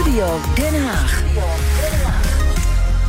Studio 0.00 0.40
Den 0.54 0.82
Haag. 0.84 1.22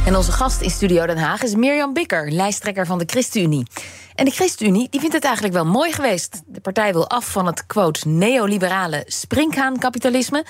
En 0.06 0.16
onze 0.16 0.32
gast 0.32 0.62
in 0.62 0.70
Studio 0.70 1.06
Den 1.06 1.18
Haag 1.18 1.44
is 1.44 1.56
Mirjam 1.56 1.94
Bikker, 1.94 2.32
lijsttrekker 2.32 2.86
van 2.86 2.98
de 2.98 3.04
ChristenUnie. 3.08 3.68
En 4.16 4.26
de 4.26 4.32
ChristenUnie 4.32 4.88
die 4.90 5.00
vindt 5.00 5.16
het 5.16 5.24
eigenlijk 5.24 5.54
wel 5.54 5.66
mooi 5.66 5.92
geweest. 5.92 6.42
De 6.46 6.60
partij 6.60 6.94
wil 6.94 7.10
af 7.10 7.32
van 7.32 7.46
het 7.46 7.66
quote 7.66 8.08
neoliberale 8.08 9.04
springhaankapitalisme. 9.08 10.46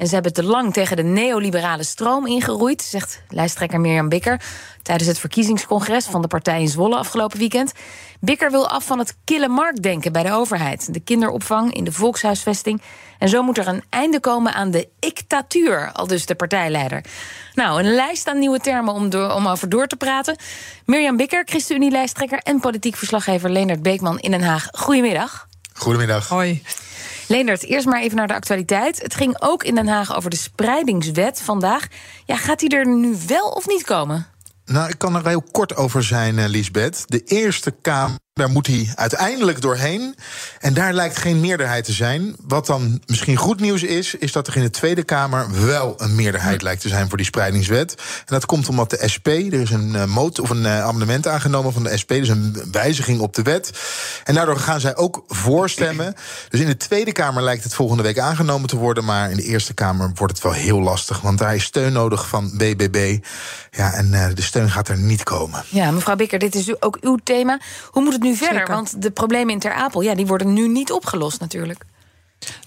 En 0.00 0.06
ze 0.06 0.14
hebben 0.14 0.32
te 0.32 0.44
lang 0.44 0.72
tegen 0.72 0.96
de 0.96 1.02
neoliberale 1.02 1.82
stroom 1.82 2.26
ingeroeid, 2.26 2.82
zegt 2.82 3.22
lijsttrekker 3.28 3.80
Mirjam 3.80 4.08
Bikker 4.08 4.40
tijdens 4.82 5.08
het 5.08 5.18
verkiezingscongres 5.18 6.06
van 6.06 6.22
de 6.22 6.28
partij 6.28 6.60
in 6.60 6.68
Zwolle 6.68 6.96
afgelopen 6.96 7.38
weekend. 7.38 7.72
Bikker 8.20 8.50
wil 8.50 8.68
af 8.68 8.84
van 8.84 8.98
het 8.98 9.16
kille 9.24 9.48
marktdenken 9.48 10.12
bij 10.12 10.22
de 10.22 10.32
overheid, 10.32 10.94
de 10.94 11.00
kinderopvang 11.00 11.74
in 11.74 11.84
de 11.84 11.92
volkshuisvesting. 11.92 12.82
En 13.18 13.28
zo 13.28 13.42
moet 13.42 13.58
er 13.58 13.68
een 13.68 13.82
einde 13.88 14.20
komen 14.20 14.54
aan 14.54 14.70
de 14.70 14.88
dictatuur, 14.98 15.90
al 15.92 16.06
dus 16.06 16.26
de 16.26 16.34
partijleider. 16.34 17.04
Nou, 17.54 17.82
een 17.82 17.94
lijst 17.94 18.26
aan 18.26 18.38
nieuwe 18.38 18.58
termen 18.58 18.94
om, 18.94 19.10
door, 19.10 19.32
om 19.32 19.46
over 19.46 19.68
door 19.68 19.86
te 19.86 19.96
praten. 19.96 20.36
Mirjam 20.84 21.16
Bikker, 21.16 21.42
ChristenUnie-lijsttrekker 21.44 22.38
en 22.38 22.60
politiek 22.60 22.96
verslaggever 22.96 23.50
Leonard 23.50 23.82
Beekman 23.82 24.18
in 24.18 24.30
Den 24.30 24.42
Haag. 24.42 24.68
Goedemiddag. 24.72 25.48
Goedemiddag. 25.72 26.28
Hoi. 26.28 26.62
Leendert, 27.30 27.64
eerst 27.64 27.86
maar 27.86 28.00
even 28.00 28.16
naar 28.16 28.26
de 28.26 28.34
actualiteit. 28.34 29.02
Het 29.02 29.14
ging 29.14 29.42
ook 29.42 29.64
in 29.64 29.74
Den 29.74 29.88
Haag 29.88 30.16
over 30.16 30.30
de 30.30 30.36
spreidingswet 30.36 31.42
vandaag. 31.42 31.86
Ja, 32.26 32.36
gaat 32.36 32.58
die 32.58 32.68
er 32.68 32.86
nu 32.86 33.16
wel 33.26 33.48
of 33.48 33.66
niet 33.66 33.84
komen? 33.84 34.26
Nou, 34.64 34.88
ik 34.88 34.98
kan 34.98 35.16
er 35.16 35.28
heel 35.28 35.42
kort 35.50 35.76
over 35.76 36.02
zijn, 36.02 36.38
uh, 36.38 36.44
Lisbeth. 36.46 37.02
De 37.06 37.22
Eerste 37.24 37.70
Kamer, 37.70 38.18
daar 38.32 38.50
moet 38.50 38.66
hij 38.66 38.92
uiteindelijk 38.94 39.60
doorheen. 39.60 40.14
En 40.58 40.74
daar 40.74 40.92
lijkt 40.92 41.16
geen 41.16 41.40
meerderheid 41.40 41.84
te 41.84 41.92
zijn. 41.92 42.36
Wat 42.40 42.66
dan 42.66 43.02
misschien 43.06 43.36
goed 43.36 43.60
nieuws 43.60 43.82
is, 43.82 44.14
is 44.14 44.32
dat 44.32 44.46
er 44.46 44.56
in 44.56 44.62
de 44.62 44.70
Tweede 44.70 45.02
Kamer 45.02 45.66
wel 45.66 45.94
een 45.96 46.14
meerderheid 46.14 46.62
lijkt 46.62 46.80
te 46.80 46.88
zijn 46.88 47.08
voor 47.08 47.16
die 47.16 47.26
spreidingswet. 47.26 47.94
En 48.18 48.24
dat 48.26 48.46
komt 48.46 48.68
omdat 48.68 48.90
de 48.90 49.08
SP, 49.14 49.26
er 49.26 49.52
is 49.60 49.70
een 49.70 49.94
uh, 49.94 50.04
moot 50.04 50.40
of 50.40 50.50
een 50.50 50.62
uh, 50.62 50.84
amendement 50.84 51.26
aangenomen 51.26 51.72
van 51.72 51.82
de 51.82 51.96
SP, 52.00 52.08
dus 52.08 52.28
een 52.28 52.56
wijziging 52.72 53.20
op 53.20 53.34
de 53.34 53.42
wet. 53.42 53.70
En 54.24 54.34
daardoor 54.34 54.56
gaan 54.56 54.80
zij 54.80 54.96
ook 54.96 55.24
voorstemmen. 55.26 56.14
Dus 56.48 56.60
in 56.60 56.66
de 56.66 56.76
Tweede 56.76 57.12
Kamer 57.12 57.42
lijkt 57.42 57.64
het 57.64 57.74
volgende 57.74 58.02
week 58.02 58.18
aangenomen 58.18 58.68
te 58.68 58.76
worden, 58.76 59.04
maar 59.04 59.30
in 59.30 59.36
de 59.36 59.44
Eerste 59.44 59.74
Kamer 59.74 60.10
wordt 60.14 60.32
het 60.32 60.42
wel 60.42 60.52
heel 60.52 60.80
lastig, 60.80 61.20
want 61.20 61.38
daar 61.38 61.54
is 61.54 61.64
steun 61.64 61.92
nodig 61.92 62.28
van 62.28 62.50
BBB. 62.56 63.18
Ja, 63.70 63.92
en 63.92 64.06
uh, 64.12 64.26
de 64.34 64.42
steun 64.42 64.70
gaat 64.70 64.88
er 64.88 64.98
niet 64.98 65.22
komen. 65.22 65.64
Ja, 65.68 65.90
mevrouw 65.90 66.16
Bikker, 66.16 66.38
dit 66.38 66.54
is 66.54 66.82
ook 66.82 66.98
uw 67.00 67.18
thema. 67.24 67.60
Hoe 67.90 68.02
moet 68.02 68.12
het 68.12 68.19
nu 68.22 68.34
verder? 68.34 68.58
Zeker. 68.58 68.74
Want 68.74 69.02
de 69.02 69.10
problemen 69.10 69.54
in 69.54 69.58
Ter 69.58 69.72
Apel, 69.72 70.00
ja, 70.00 70.14
die 70.14 70.26
worden 70.26 70.52
nu 70.52 70.68
niet 70.68 70.92
opgelost 70.92 71.40
natuurlijk. 71.40 71.84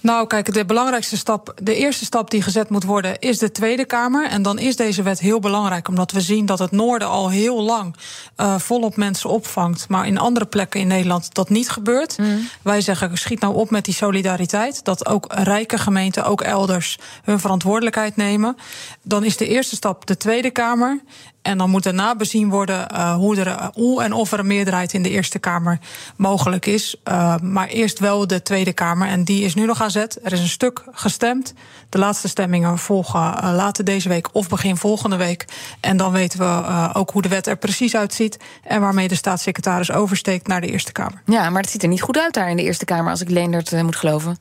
Nou, 0.02 0.27
kijk, 0.27 0.53
de 0.53 0.66
belangrijkste 0.66 1.17
stap, 1.17 1.53
de 1.61 1.75
eerste 1.75 2.05
stap 2.05 2.31
die 2.31 2.41
gezet 2.41 2.69
moet 2.69 2.83
worden, 2.83 3.19
is 3.19 3.38
de 3.38 3.52
Tweede 3.52 3.85
Kamer. 3.85 4.27
En 4.27 4.41
dan 4.41 4.59
is 4.59 4.75
deze 4.75 5.03
wet 5.03 5.19
heel 5.19 5.39
belangrijk, 5.39 5.88
omdat 5.88 6.11
we 6.11 6.21
zien 6.21 6.45
dat 6.45 6.59
het 6.59 6.71
Noorden 6.71 7.07
al 7.07 7.30
heel 7.30 7.61
lang 7.61 7.95
uh, 8.38 8.59
volop 8.59 8.95
mensen 8.95 9.30
opvangt, 9.30 9.89
maar 9.89 10.07
in 10.07 10.17
andere 10.17 10.45
plekken 10.45 10.80
in 10.80 10.88
Nederland 10.88 11.33
dat 11.33 11.49
niet 11.49 11.69
gebeurt. 11.69 12.17
Mm. 12.17 12.47
Wij 12.61 12.81
zeggen, 12.81 13.17
schiet 13.17 13.39
nou 13.39 13.55
op 13.55 13.69
met 13.69 13.85
die 13.85 13.93
solidariteit, 13.93 14.83
dat 14.83 15.05
ook 15.05 15.25
rijke 15.30 15.77
gemeenten, 15.77 16.25
ook 16.25 16.41
elders, 16.41 16.99
hun 17.23 17.39
verantwoordelijkheid 17.39 18.15
nemen. 18.15 18.58
Dan 19.02 19.23
is 19.23 19.37
de 19.37 19.47
eerste 19.47 19.75
stap 19.75 20.05
de 20.05 20.17
Tweede 20.17 20.52
Kamer. 20.52 21.02
En 21.43 21.58
dan 21.58 21.69
moet 21.69 21.83
daarna 21.83 22.15
bezien 22.15 22.49
worden 22.49 22.87
uh, 22.91 23.15
hoe, 23.15 23.39
er, 23.39 23.69
hoe 23.73 24.03
en 24.03 24.13
of 24.13 24.31
er 24.31 24.39
een 24.39 24.47
meerderheid 24.47 24.93
in 24.93 25.03
de 25.03 25.09
Eerste 25.09 25.39
Kamer 25.39 25.80
mogelijk 26.15 26.65
is. 26.65 26.95
Uh, 27.08 27.35
maar 27.37 27.67
eerst 27.67 27.99
wel 27.99 28.27
de 28.27 28.41
Tweede 28.41 28.73
Kamer. 28.73 29.08
En 29.08 29.23
die 29.23 29.43
is 29.43 29.55
nu 29.55 29.62
nog 29.67 29.81
aan 29.81 29.92
zet. 29.92 30.19
Er 30.23 30.33
is 30.33 30.39
een 30.39 30.47
stuk 30.47 30.83
gestemd. 30.92 31.53
De 31.89 31.97
laatste 31.97 32.28
stemmingen 32.28 32.78
volgen 32.78 33.19
uh, 33.19 33.53
later 33.56 33.83
deze 33.83 34.09
week 34.09 34.30
of 34.31 34.50
begin 34.50 34.78
volgende 34.78 35.16
week. 35.16 35.45
En 35.80 35.97
dan 35.97 36.11
weten 36.11 36.39
we 36.39 36.89
ook 36.94 37.11
hoe 37.11 37.22
de 37.22 37.28
wet 37.28 37.47
er 37.47 37.58
precies 37.58 37.95
uitziet. 37.95 38.38
En 38.64 38.81
waarmee 38.81 39.08
de 39.08 39.16
staatssecretaris 39.16 39.92
oversteekt 39.92 40.47
naar 40.47 40.61
de 40.61 40.67
Eerste 40.67 40.92
Kamer. 40.92 41.21
Ja, 41.26 41.49
maar 41.49 41.61
het 41.61 41.71
ziet 41.71 41.83
er 41.83 41.89
niet 41.89 42.02
goed 42.02 42.17
uit 42.17 42.33
daar 42.33 42.49
in 42.49 42.58
de 42.58 42.64
Eerste 42.64 42.86
Kamer, 42.86 43.11
als 43.11 43.21
ik 43.21 43.30
Leendert 43.30 43.82
moet 43.83 43.95
geloven. 43.95 44.37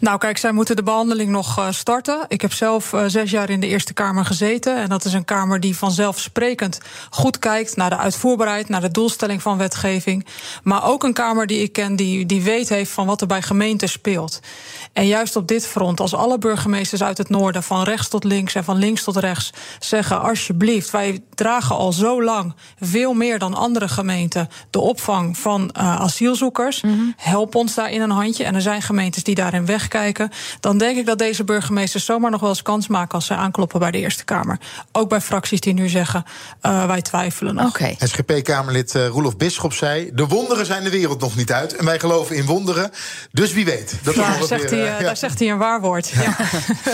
Nou, 0.00 0.18
kijk, 0.18 0.38
zij 0.38 0.52
moeten 0.52 0.76
de 0.76 0.82
behandeling 0.82 1.30
nog 1.30 1.58
uh, 1.58 1.66
starten. 1.70 2.24
Ik 2.28 2.40
heb 2.40 2.52
zelf 2.52 2.92
uh, 2.92 3.04
zes 3.06 3.30
jaar 3.30 3.50
in 3.50 3.60
de 3.60 3.66
Eerste 3.66 3.92
Kamer 3.92 4.24
gezeten. 4.24 4.76
En 4.76 4.88
dat 4.88 5.04
is 5.04 5.12
een 5.12 5.24
Kamer 5.24 5.60
die 5.60 5.76
vanzelfsprekend 5.76 6.80
goed 7.10 7.38
kijkt 7.38 7.76
naar 7.76 7.90
de 7.90 7.96
uitvoerbaarheid, 7.96 8.68
naar 8.68 8.80
de 8.80 8.90
doelstelling 8.90 9.42
van 9.42 9.58
wetgeving. 9.58 10.26
Maar 10.62 10.84
ook 10.84 11.02
een 11.02 11.12
Kamer 11.12 11.46
die 11.46 11.62
ik 11.62 11.72
ken, 11.72 11.96
die, 11.96 12.26
die 12.26 12.42
weet 12.42 12.68
heeft 12.68 12.90
van 12.90 13.06
wat 13.06 13.20
er 13.20 13.26
bij 13.26 13.42
gemeenten 13.42 13.88
speelt. 13.88 14.40
En 14.92 15.06
juist 15.06 15.36
op 15.36 15.48
dit 15.48 15.66
front, 15.66 16.00
als 16.00 16.14
alle 16.14 16.38
burgemeesters 16.38 17.02
uit 17.02 17.18
het 17.18 17.28
noorden, 17.28 17.62
van 17.62 17.82
rechts 17.82 18.08
tot 18.08 18.24
links 18.24 18.54
en 18.54 18.64
van 18.64 18.76
links 18.76 19.04
tot 19.04 19.16
rechts, 19.16 19.52
zeggen: 19.78 20.22
alsjeblieft, 20.22 20.90
wij 20.90 21.22
dragen 21.34 21.76
al 21.76 21.92
zo 21.92 22.22
lang 22.22 22.54
veel 22.80 23.12
meer 23.12 23.38
dan 23.38 23.54
andere 23.54 23.88
gemeenten 23.88 24.48
de 24.70 24.80
opvang 24.80 25.38
van 25.38 25.74
uh, 25.76 26.00
asielzoekers. 26.00 26.82
Mm 26.82 26.90
-hmm. 26.90 27.14
Help 27.16 27.54
ons 27.54 27.74
daarin 27.74 28.00
een 28.00 28.10
handje. 28.10 28.44
En 28.44 28.54
er 28.54 28.60
zijn 28.60 28.82
gemeentes 28.82 29.22
die 29.22 29.34
daarin 29.34 29.66
wegkijken, 29.72 30.30
dan 30.60 30.78
denk 30.78 30.96
ik 30.96 31.06
dat 31.06 31.18
deze 31.18 31.44
burgemeesters 31.44 32.04
zomaar 32.04 32.30
nog 32.30 32.40
wel 32.40 32.48
eens 32.48 32.62
kans 32.62 32.88
maken 32.88 33.14
als 33.14 33.26
ze 33.26 33.34
aankloppen 33.34 33.80
bij 33.80 33.90
de 33.90 33.98
Eerste 33.98 34.24
Kamer. 34.24 34.58
Ook 34.92 35.08
bij 35.08 35.20
fracties 35.20 35.60
die 35.60 35.74
nu 35.74 35.88
zeggen: 35.88 36.24
uh, 36.62 36.86
wij 36.86 37.02
twijfelen 37.02 37.54
nog. 37.54 37.68
Okay. 37.68 37.96
SGP-Kamerlid 37.98 38.94
uh, 38.94 39.06
Roelof 39.06 39.36
Bisschop 39.36 39.72
zei: 39.72 40.10
de 40.14 40.26
wonderen 40.26 40.66
zijn 40.66 40.84
de 40.84 40.90
wereld 40.90 41.20
nog 41.20 41.36
niet 41.36 41.52
uit. 41.52 41.76
En 41.76 41.84
wij 41.84 41.98
geloven 41.98 42.36
in 42.36 42.46
wonderen. 42.46 42.90
Dus 43.32 43.52
wie 43.52 43.64
weet. 43.64 43.94
Dat 44.02 44.14
ja, 44.14 44.20
daar, 44.20 44.42
zegt 44.42 44.70
weer, 44.70 44.80
hij, 44.80 44.92
uh, 44.92 45.00
ja. 45.00 45.06
daar 45.06 45.16
zegt 45.16 45.38
hij 45.38 45.50
een 45.50 45.58
waarwoord. 45.58 46.08
Ja. 46.08 46.22
Ja. 46.22 46.36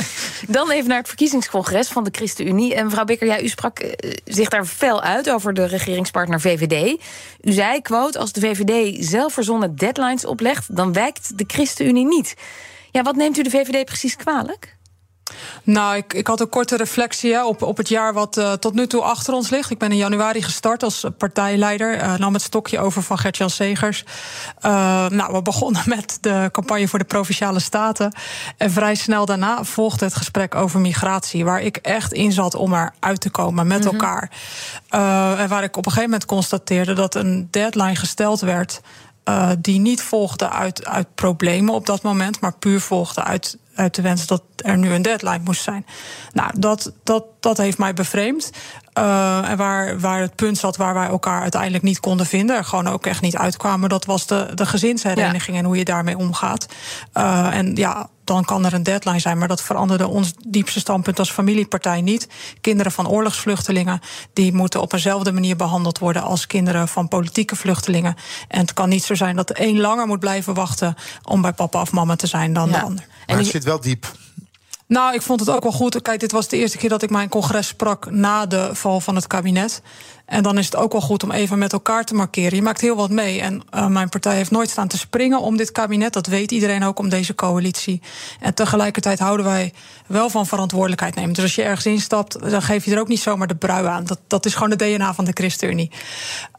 dan 0.58 0.70
even 0.70 0.88
naar 0.88 0.98
het 0.98 1.08
verkiezingscongres 1.08 1.88
van 1.88 2.04
de 2.04 2.10
ChristenUnie. 2.12 2.74
En 2.74 2.84
mevrouw 2.84 3.04
Bikker, 3.04 3.26
ja, 3.26 3.40
u 3.40 3.48
sprak 3.48 3.80
zich 4.24 4.48
daar 4.48 4.64
fel 4.64 5.02
uit 5.02 5.30
over 5.30 5.54
de 5.54 5.64
regeringspartner 5.64 6.40
VVD. 6.40 7.00
U 7.40 7.52
zei, 7.52 7.82
quote, 7.82 8.18
als 8.18 8.32
de 8.32 8.40
VVD 8.40 9.06
zelfverzonnen 9.08 9.76
deadlines 9.76 10.24
oplegt, 10.24 10.76
dan 10.76 10.92
wijkt 10.92 11.38
de 11.38 11.44
ChristenUnie 11.46 12.06
niet. 12.06 12.34
Ja, 12.90 13.02
wat 13.02 13.16
neemt 13.16 13.38
u 13.38 13.42
de 13.42 13.50
VVD 13.50 13.84
precies 13.84 14.16
kwalijk? 14.16 14.78
Nou, 15.62 15.96
ik, 15.96 16.12
ik 16.12 16.26
had 16.26 16.40
een 16.40 16.48
korte 16.48 16.76
reflectie 16.76 17.32
hè, 17.32 17.46
op, 17.46 17.62
op 17.62 17.76
het 17.76 17.88
jaar 17.88 18.12
wat 18.12 18.36
uh, 18.36 18.52
tot 18.52 18.74
nu 18.74 18.86
toe 18.86 19.02
achter 19.02 19.34
ons 19.34 19.50
ligt. 19.50 19.70
Ik 19.70 19.78
ben 19.78 19.90
in 19.90 19.96
januari 19.96 20.42
gestart 20.42 20.82
als 20.82 21.04
partijleider. 21.18 21.96
Uh, 21.96 22.16
nam 22.16 22.32
het 22.32 22.42
stokje 22.42 22.78
over 22.78 23.02
van 23.02 23.18
Gertjan 23.18 23.50
Segers. 23.50 24.04
Uh, 24.62 24.70
nou, 25.08 25.32
we 25.32 25.42
begonnen 25.42 25.82
met 25.96 26.18
de 26.20 26.48
campagne 26.52 26.88
voor 26.88 26.98
de 26.98 27.04
Provinciale 27.04 27.60
Staten. 27.60 28.12
En 28.56 28.70
vrij 28.70 28.94
snel 28.94 29.26
daarna 29.26 29.64
volgde 29.64 30.04
het 30.04 30.14
gesprek 30.14 30.54
over 30.54 30.80
migratie. 30.80 31.44
Waar 31.44 31.62
ik 31.62 31.76
echt 31.76 32.12
in 32.12 32.32
zat 32.32 32.54
om 32.54 32.74
eruit 32.74 33.20
te 33.20 33.30
komen 33.30 33.66
met 33.66 33.78
mm 33.78 33.88
-hmm. 33.88 33.92
elkaar. 33.92 34.30
en 35.38 35.48
waar 35.48 35.62
ik 35.62 35.76
op 35.76 35.86
een 35.86 35.92
gegeven 35.92 36.10
moment 36.10 36.24
constateerde 36.28 36.92
dat 36.92 37.14
een 37.14 37.48
deadline 37.50 37.96
gesteld 37.96 38.40
werd. 38.40 38.80
Uh, 39.28 39.50
die 39.58 39.80
niet 39.80 40.02
volgde 40.02 40.50
uit, 40.50 40.86
uit 40.86 41.14
problemen 41.14 41.74
op 41.74 41.86
dat 41.86 42.02
moment, 42.02 42.40
maar 42.40 42.52
puur 42.58 42.80
volgde 42.80 43.24
uit, 43.24 43.58
uit 43.74 43.94
de 43.94 44.02
wens 44.02 44.26
dat 44.26 44.42
er 44.56 44.78
nu 44.78 44.92
een 44.92 45.02
deadline 45.02 45.40
moest 45.44 45.62
zijn. 45.62 45.86
Nou, 46.32 46.50
dat, 46.58 46.92
dat, 47.02 47.24
dat 47.40 47.56
heeft 47.56 47.78
mij 47.78 47.94
bevreemd. 47.94 48.50
Uh, 48.98 49.50
en 49.50 49.56
waar, 49.56 50.00
waar 50.00 50.20
het 50.20 50.34
punt 50.34 50.58
zat 50.58 50.76
waar 50.76 50.94
wij 50.94 51.06
elkaar 51.06 51.40
uiteindelijk 51.40 51.84
niet 51.84 52.00
konden 52.00 52.26
vinden, 52.26 52.56
er 52.56 52.64
gewoon 52.64 52.88
ook 52.88 53.06
echt 53.06 53.20
niet 53.20 53.36
uitkwamen, 53.36 53.88
dat 53.88 54.04
was 54.04 54.26
de, 54.26 54.50
de 54.54 54.66
gezinshereniging 54.66 55.56
ja. 55.56 55.62
en 55.62 55.68
hoe 55.68 55.76
je 55.76 55.84
daarmee 55.84 56.18
omgaat. 56.18 56.66
Uh, 57.14 57.56
en 57.56 57.76
ja, 57.76 58.08
dan 58.28 58.44
kan 58.44 58.64
er 58.64 58.74
een 58.74 58.82
deadline 58.82 59.18
zijn. 59.18 59.38
Maar 59.38 59.48
dat 59.48 59.62
veranderde 59.62 60.06
ons 60.06 60.32
diepste 60.48 60.80
standpunt 60.80 61.18
als 61.18 61.30
familiepartij 61.30 62.00
niet. 62.00 62.28
Kinderen 62.60 62.92
van 62.92 63.08
oorlogsvluchtelingen 63.08 64.00
die 64.32 64.52
moeten 64.52 64.80
op 64.80 64.92
eenzelfde 64.92 65.32
manier 65.32 65.56
behandeld 65.56 65.98
worden 65.98 66.22
als 66.22 66.46
kinderen 66.46 66.88
van 66.88 67.08
politieke 67.08 67.56
vluchtelingen. 67.56 68.16
En 68.48 68.60
het 68.60 68.72
kan 68.72 68.88
niet 68.88 69.04
zo 69.04 69.14
zijn 69.14 69.36
dat 69.36 69.48
de 69.48 69.54
een 69.62 69.80
langer 69.80 70.06
moet 70.06 70.20
blijven 70.20 70.54
wachten 70.54 70.94
om 71.22 71.42
bij 71.42 71.52
papa 71.52 71.80
of 71.80 71.92
mama 71.92 72.16
te 72.16 72.26
zijn 72.26 72.52
dan 72.52 72.68
ja. 72.68 72.78
de 72.78 72.84
ander. 72.84 73.06
Maar 73.26 73.36
het 73.36 73.46
zit 73.46 73.64
wel 73.64 73.80
diep. 73.80 74.06
Nou, 74.86 75.14
ik 75.14 75.22
vond 75.22 75.40
het 75.40 75.50
ook 75.50 75.62
wel 75.62 75.72
goed. 75.72 76.02
Kijk, 76.02 76.20
dit 76.20 76.32
was 76.32 76.48
de 76.48 76.56
eerste 76.56 76.78
keer 76.78 76.88
dat 76.88 77.02
ik 77.02 77.10
mijn 77.10 77.28
congres 77.28 77.66
sprak 77.66 78.10
na 78.10 78.46
de 78.46 78.70
val 78.72 79.00
van 79.00 79.14
het 79.14 79.26
kabinet. 79.26 79.82
En 80.28 80.42
dan 80.42 80.58
is 80.58 80.64
het 80.64 80.76
ook 80.76 80.92
wel 80.92 81.00
goed 81.00 81.22
om 81.22 81.30
even 81.30 81.58
met 81.58 81.72
elkaar 81.72 82.04
te 82.04 82.14
markeren. 82.14 82.56
Je 82.56 82.62
maakt 82.62 82.80
heel 82.80 82.96
wat 82.96 83.10
mee. 83.10 83.40
En 83.40 83.62
uh, 83.74 83.86
mijn 83.86 84.08
partij 84.08 84.34
heeft 84.34 84.50
nooit 84.50 84.70
staan 84.70 84.88
te 84.88 84.98
springen 84.98 85.40
om 85.40 85.56
dit 85.56 85.72
kabinet. 85.72 86.12
Dat 86.12 86.26
weet 86.26 86.50
iedereen 86.50 86.84
ook 86.84 86.98
om 86.98 87.08
deze 87.08 87.34
coalitie. 87.34 88.00
En 88.40 88.54
tegelijkertijd 88.54 89.18
houden 89.18 89.46
wij 89.46 89.72
wel 90.06 90.30
van 90.30 90.46
verantwoordelijkheid 90.46 91.14
nemen. 91.14 91.32
Dus 91.32 91.42
als 91.42 91.54
je 91.54 91.62
ergens 91.62 91.86
instapt, 91.86 92.50
dan 92.50 92.62
geef 92.62 92.84
je 92.84 92.94
er 92.94 93.00
ook 93.00 93.08
niet 93.08 93.20
zomaar 93.20 93.46
de 93.46 93.54
brui 93.54 93.86
aan. 93.86 94.04
Dat, 94.04 94.18
dat 94.26 94.46
is 94.46 94.54
gewoon 94.54 94.70
de 94.70 94.76
DNA 94.76 95.14
van 95.14 95.24
de 95.24 95.30
ChristenUnie. 95.34 95.90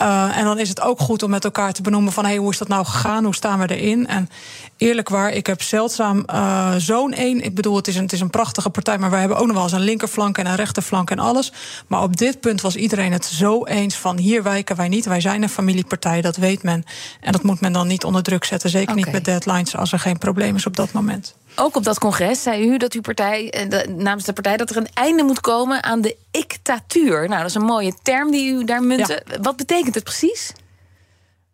Uh, 0.02 0.38
en 0.38 0.44
dan 0.44 0.60
is 0.60 0.70
het 0.70 0.82
ook 0.82 1.00
goed 1.00 1.24
om 1.24 1.30
met 1.30 1.44
elkaar 1.44 1.74
te 1.74 1.82
benoemen 1.82 2.14
van... 2.14 2.24
hé, 2.24 2.30
hey, 2.30 2.40
hoe 2.40 2.52
is 2.52 2.58
dat 2.58 2.68
nou 2.68 2.86
gegaan? 2.86 3.24
Hoe 3.24 3.36
staan 3.36 3.60
we 3.60 3.76
erin? 3.76 4.08
En 4.08 4.30
eerlijk 4.78 5.10
waar, 5.10 5.32
ik 5.32 5.48
heb 5.48 5.62
zeldzaam 5.62 6.24
uh, 6.34 6.74
zo'n 6.78 7.14
één... 7.14 7.44
ik 7.44 7.56
bedoel, 7.56 7.76
het 7.76 7.88
is, 7.88 7.96
een, 7.96 8.04
het 8.04 8.14
is 8.14 8.22
een 8.22 8.30
prachtige 8.30 8.70
partij... 8.70 8.98
maar 8.98 9.10
wij 9.10 9.20
hebben 9.20 9.38
ook 9.38 9.46
nog 9.46 9.56
wel 9.56 9.64
eens 9.64 9.74
een 9.74 9.80
linkerflank 9.80 10.38
en 10.38 10.46
een 10.46 10.56
rechterflank 10.56 11.12
en 11.12 11.20
alles. 11.20 11.52
Maar 11.88 12.02
op 12.02 12.18
dit 12.18 12.40
punt 12.40 12.62
was 12.62 12.76
iedereen 12.76 13.12
het 13.12 13.26
zo 13.26 13.59
zo 13.60 13.66
eens 13.66 13.96
van 13.96 14.18
hier 14.18 14.44
wijken 14.44 14.76
wij 14.76 14.88
niet. 14.88 15.06
Wij 15.06 15.22
zijn 15.22 15.44
een 15.44 15.50
familiepartij, 15.50 16.22
dat 16.22 16.36
weet 16.36 16.64
men. 16.64 16.84
En 17.22 17.32
dat 17.32 17.44
moet 17.44 17.62
men 17.62 17.74
dan 17.74 17.88
niet 17.88 18.04
onder 18.04 18.24
druk 18.24 18.44
zetten. 18.44 18.70
Zeker 18.70 18.96
niet 18.96 19.12
met 19.12 19.26
deadlines 19.26 19.76
als 19.76 19.92
er 19.92 20.00
geen 20.00 20.18
probleem 20.18 20.56
is 20.56 20.66
op 20.66 20.76
dat 20.76 20.92
moment. 20.92 21.36
Ook 21.56 21.76
op 21.76 21.84
dat 21.84 22.00
congres 22.00 22.42
zei 22.42 22.68
u 22.68 22.78
dat 22.78 22.94
uw 22.94 23.02
partij, 23.02 23.50
eh, 23.50 23.88
namens 23.88 24.26
de 24.26 24.34
partij, 24.34 24.58
dat 24.58 24.70
er 24.70 24.78
een 24.78 24.90
einde 24.94 25.24
moet 25.24 25.42
komen 25.42 25.84
aan 25.84 26.02
de 26.02 26.16
dictatuur. 26.32 27.28
Nou, 27.28 27.38
dat 27.42 27.50
is 27.50 27.56
een 27.56 27.62
mooie 27.62 27.94
term 28.02 28.32
die 28.32 28.52
u 28.52 28.64
daar 28.64 28.84
muntte. 28.84 29.24
Wat 29.42 29.56
betekent 29.56 29.96
het 29.96 30.04
precies? 30.04 30.52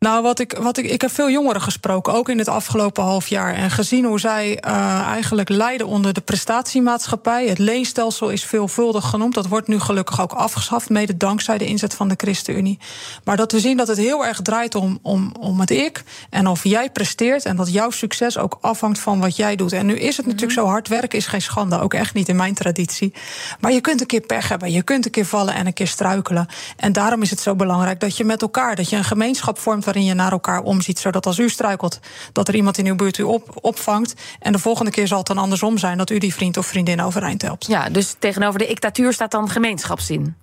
Nou, 0.06 0.22
wat 0.22 0.40
ik, 0.40 0.58
wat 0.62 0.78
ik, 0.78 0.86
ik 0.86 1.02
heb 1.02 1.12
veel 1.12 1.30
jongeren 1.30 1.62
gesproken, 1.62 2.14
ook 2.14 2.30
in 2.30 2.38
het 2.38 2.48
afgelopen 2.48 3.04
half 3.04 3.28
jaar. 3.28 3.54
En 3.54 3.72
gezien 3.72 4.06
hoe 4.06 4.20
zij 4.20 4.64
uh, 4.68 5.02
eigenlijk 5.08 5.50
lijden 5.50 5.88
onder 5.88 6.14
de 6.14 6.22
prestatiemaatschappij. 6.22 7.48
Het 7.48 7.58
leenstelsel 7.58 8.30
is 8.30 8.46
veelvuldig 8.46 9.10
genoemd. 9.10 9.34
Dat 9.34 9.48
wordt 9.48 9.68
nu 9.68 9.80
gelukkig 9.80 10.22
ook 10.22 10.32
afgeschaft, 10.32 10.90
mede 10.90 11.18
dankzij 11.18 11.58
de 11.58 11.66
inzet 11.66 11.94
van 11.94 12.08
de 12.08 12.14
ChristenUnie. 12.18 12.80
Maar 13.24 13.38
dat 13.38 13.52
we 13.52 13.60
zien 13.60 13.78
dat 13.78 13.88
het 13.88 13.98
heel 13.98 14.26
erg 14.26 14.42
draait 14.42 14.76
om, 14.76 15.00
om, 15.02 15.32
om 15.40 15.60
het 15.60 15.70
ik. 15.70 16.04
En 16.30 16.48
of 16.48 16.64
jij 16.64 16.90
presteert 16.90 17.46
en 17.46 17.56
dat 17.56 17.72
jouw 17.72 17.90
succes 17.90 18.38
ook 18.38 18.58
afhangt 18.62 19.00
van 19.00 19.20
wat 19.20 19.36
jij 19.36 19.56
doet. 19.56 19.74
En 19.74 19.86
nu 19.86 20.00
is 20.00 20.18
het 20.18 20.26
natuurlijk 20.26 20.58
mhm. 20.58 20.66
zo 20.66 20.72
hard 20.72 20.88
werken 20.88 21.18
is 21.18 21.28
geen 21.28 21.42
schande. 21.42 21.80
Ook 21.80 21.94
echt 21.94 22.14
niet 22.14 22.30
in 22.30 22.36
mijn 22.36 22.54
traditie. 22.54 23.14
Maar 23.60 23.72
je 23.72 23.82
kunt 23.82 24.02
een 24.02 24.08
keer 24.08 24.22
pech 24.22 24.50
hebben. 24.50 24.72
Je 24.72 24.84
kunt 24.84 25.06
een 25.06 25.12
keer 25.12 25.26
vallen 25.26 25.54
en 25.54 25.66
een 25.66 25.74
keer 25.74 25.88
struikelen. 25.88 26.48
En 26.78 26.94
daarom 26.94 27.22
is 27.22 27.30
het 27.30 27.40
zo 27.40 27.56
belangrijk 27.56 28.00
dat 28.00 28.18
je 28.18 28.24
met 28.24 28.42
elkaar, 28.42 28.76
dat 28.76 28.90
je 28.90 28.96
een 28.96 29.04
gemeenschap 29.04 29.60
vormt 29.60 29.84
waarin 29.96 30.14
je 30.14 30.22
naar 30.22 30.32
elkaar 30.32 30.62
omziet. 30.62 31.00
Zodat 31.00 31.26
als 31.26 31.40
u 31.40 31.50
struikelt, 31.50 32.00
dat 32.32 32.48
er 32.48 32.56
iemand 32.56 32.78
in 32.78 32.86
uw 32.86 32.96
buurt 32.96 33.18
u 33.18 33.24
op, 33.24 33.58
opvangt. 33.62 34.14
En 34.40 34.52
de 34.52 34.60
volgende 34.60 34.92
keer 34.92 35.08
zal 35.08 35.18
het 35.18 35.28
dan 35.28 35.38
andersom 35.38 35.78
zijn 35.78 35.98
dat 35.98 36.10
u 36.10 36.18
die 36.18 36.34
vriend 36.34 36.58
of 36.58 36.66
vriendin 36.66 37.02
overeind 37.02 37.42
helpt. 37.42 37.68
Ja, 37.68 37.90
dus 37.90 38.16
tegenover 38.20 38.60
de 38.60 38.66
dictatuur 38.66 39.14
staat 39.14 39.32
dan 39.32 39.50
gemeenschapszin. 39.50 40.36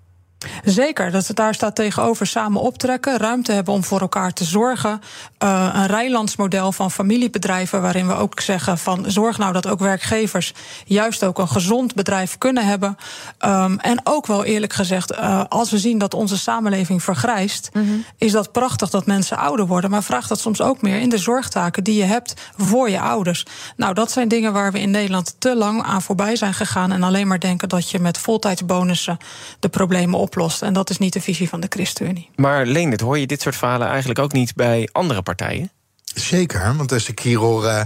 Zeker, 0.65 1.11
dat 1.11 1.27
het 1.27 1.37
daar 1.37 1.55
staat 1.55 1.75
tegenover 1.75 2.27
samen 2.27 2.61
optrekken, 2.61 3.19
ruimte 3.19 3.53
hebben 3.53 3.75
om 3.75 3.85
voor 3.85 4.01
elkaar 4.01 4.33
te 4.33 4.45
zorgen. 4.45 5.01
Uh, 5.43 5.71
een 5.75 5.87
rijlandsmodel 5.87 6.73
van 6.73 6.91
familiebedrijven, 6.91 7.83
waarin 7.83 8.07
we 8.07 8.15
ook 8.15 8.41
zeggen 8.41 8.79
van 8.79 9.05
zorg 9.07 9.39
nou 9.39 9.53
dat 9.53 9.67
ook 9.67 9.79
werkgevers 9.79 10.55
juist 10.85 11.25
ook 11.25 11.39
een 11.39 11.49
gezond 11.49 11.95
bedrijf 11.95 12.39
kunnen 12.39 12.67
hebben. 12.67 12.97
Um, 13.45 13.79
en 13.79 14.01
ook 14.05 14.27
wel 14.27 14.45
eerlijk 14.45 14.73
gezegd, 14.73 15.13
uh, 15.13 15.43
als 15.49 15.71
we 15.71 15.79
zien 15.79 15.99
dat 15.99 16.15
onze 16.15 16.39
samenleving 16.39 17.03
vergrijst, 17.03 17.71
mm 17.73 17.87
-hmm. 17.87 18.05
is 18.17 18.33
dat 18.33 18.53
prachtig 18.53 18.91
dat 18.91 19.07
mensen 19.07 19.37
ouder 19.37 19.67
worden, 19.67 19.91
maar 19.91 20.03
vraagt 20.03 20.29
dat 20.29 20.41
soms 20.41 20.61
ook 20.61 20.83
meer 20.83 21.01
in 21.01 21.09
de 21.09 21.19
zorgtaken 21.19 21.85
die 21.85 21.95
je 21.95 22.05
hebt 22.05 22.35
voor 22.57 22.91
je 22.91 23.01
ouders. 23.01 23.47
Nou, 23.77 23.95
dat 23.95 24.11
zijn 24.11 24.29
dingen 24.29 24.53
waar 24.53 24.73
we 24.73 24.81
in 24.81 24.91
Nederland 24.91 25.35
te 25.39 25.57
lang 25.57 25.83
aan 25.83 26.03
voorbij 26.03 26.37
zijn 26.37 26.55
gegaan 26.55 26.93
en 26.93 27.03
alleen 27.03 27.27
maar 27.27 27.41
denken 27.41 27.69
dat 27.69 27.91
je 27.91 27.99
met 27.99 28.19
voltijdsbonussen 28.19 29.19
de 29.61 29.69
problemen 29.69 30.19
op 30.19 30.32
oplost. 30.33 30.63
En 30.63 30.73
dat 30.73 30.91
is 30.91 30.99
niet 30.99 31.13
de 31.13 31.21
visie 31.21 31.49
van 31.49 31.61
de 31.61 31.67
ChristenUnie. 31.71 32.31
Maar 32.37 32.67
Leendert, 32.67 33.01
hoor 33.01 33.19
je 33.19 33.27
dit 33.27 33.41
soort 33.41 33.57
verhalen 33.57 33.89
eigenlijk 33.89 34.19
ook 34.19 34.33
niet 34.33 34.55
bij 34.55 34.89
andere 34.93 35.23
partijen? 35.23 35.71
Zeker, 36.15 36.77
want 36.77 36.93
als 36.93 37.09
ik 37.09 37.19
hier 37.19 37.39
hoor, 37.39 37.65
uh, 37.65 37.83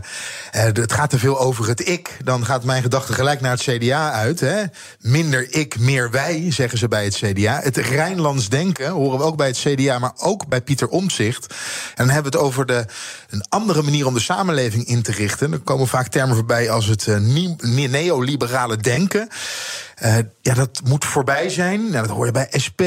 het 0.50 0.92
gaat 0.92 1.10
te 1.10 1.18
veel 1.18 1.40
over 1.40 1.68
het 1.68 1.88
ik, 1.88 2.16
dan 2.24 2.44
gaat 2.44 2.64
mijn 2.64 2.82
gedachte 2.82 3.12
gelijk 3.12 3.40
naar 3.40 3.50
het 3.50 3.62
CDA 3.62 4.12
uit. 4.12 4.40
Hè? 4.40 4.62
Minder 5.00 5.54
ik, 5.54 5.78
meer 5.78 6.10
wij, 6.10 6.46
zeggen 6.48 6.78
ze 6.78 6.88
bij 6.88 7.04
het 7.04 7.14
CDA. 7.14 7.60
Het 7.62 7.76
Rijnlands 7.76 8.48
denken 8.48 8.90
horen 8.90 9.18
we 9.18 9.24
ook 9.24 9.36
bij 9.36 9.46
het 9.46 9.58
CDA, 9.58 9.98
maar 9.98 10.12
ook 10.16 10.48
bij 10.48 10.60
Pieter 10.60 10.88
Omtzigt. 10.88 11.46
En 11.94 12.06
dan 12.06 12.08
hebben 12.08 12.32
we 12.32 12.38
het 12.38 12.46
over 12.46 12.66
de, 12.66 12.84
een 13.30 13.44
andere 13.48 13.82
manier 13.82 14.06
om 14.06 14.14
de 14.14 14.20
samenleving 14.20 14.86
in 14.86 15.02
te 15.02 15.12
richten. 15.12 15.52
Er 15.52 15.58
komen 15.58 15.86
vaak 15.86 16.08
termen 16.08 16.36
voorbij 16.36 16.70
als 16.70 16.86
het 16.86 17.06
uh, 17.06 17.16
neoliberale 17.88 18.76
denken. 18.76 19.28
Uh, 20.02 20.16
ja, 20.40 20.54
dat 20.54 20.80
moet 20.84 21.04
voorbij 21.04 21.48
zijn. 21.48 21.80
Nou, 21.90 22.06
dat 22.06 22.16
hoor 22.16 22.26
je 22.26 22.32
bij 22.32 22.48
SP, 22.64 22.80